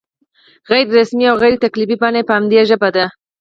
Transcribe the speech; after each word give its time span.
غیر 0.71 0.87
رسمي 0.97 1.25
او 1.29 1.35
غیر 1.43 1.55
تکلفي 1.65 1.95
بڼه 2.01 2.17
یې 2.21 2.27
په 2.27 2.33
همدې 2.37 2.59
ژبه 2.69 2.89
ده. 2.95 3.05